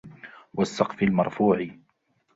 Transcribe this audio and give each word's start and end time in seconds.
وَالسَّقْفِ 0.53 1.03
الْمَرْفُوعِ 1.03 1.67